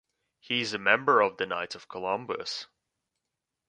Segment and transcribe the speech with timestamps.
[0.39, 2.65] He is a member of the Knights of Columbus.